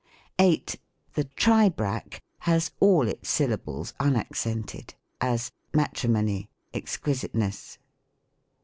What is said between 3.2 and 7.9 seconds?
syllables unaccented: as, "Matrimony, exquTsiteness."